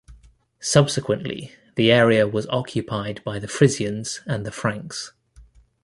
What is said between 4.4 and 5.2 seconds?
the Franks.